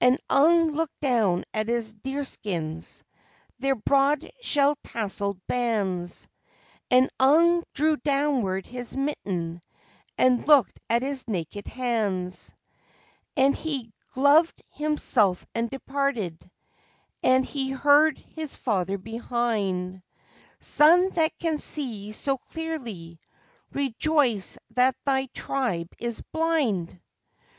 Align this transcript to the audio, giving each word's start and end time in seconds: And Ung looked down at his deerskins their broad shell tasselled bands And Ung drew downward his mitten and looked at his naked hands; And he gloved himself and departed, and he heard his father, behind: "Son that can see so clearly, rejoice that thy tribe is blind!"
And 0.00 0.18
Ung 0.30 0.72
looked 0.72 0.98
down 1.02 1.44
at 1.52 1.68
his 1.68 1.92
deerskins 1.92 3.04
their 3.58 3.74
broad 3.74 4.30
shell 4.40 4.74
tasselled 4.82 5.38
bands 5.46 6.26
And 6.90 7.10
Ung 7.20 7.62
drew 7.74 7.98
downward 7.98 8.64
his 8.64 8.96
mitten 8.96 9.60
and 10.16 10.48
looked 10.48 10.80
at 10.88 11.02
his 11.02 11.28
naked 11.28 11.68
hands; 11.68 12.54
And 13.36 13.54
he 13.54 13.92
gloved 14.14 14.62
himself 14.70 15.44
and 15.54 15.68
departed, 15.68 16.50
and 17.22 17.44
he 17.44 17.70
heard 17.70 18.16
his 18.16 18.56
father, 18.56 18.96
behind: 18.96 20.00
"Son 20.58 21.10
that 21.10 21.38
can 21.38 21.58
see 21.58 22.12
so 22.12 22.38
clearly, 22.38 23.20
rejoice 23.72 24.56
that 24.70 24.96
thy 25.04 25.26
tribe 25.34 25.88
is 25.98 26.22
blind!" 26.32 26.98